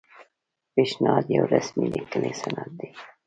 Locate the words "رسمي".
1.53-1.85